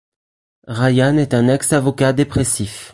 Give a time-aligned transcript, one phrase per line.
[0.67, 2.89] Ryan est un ex-avocat dépressif.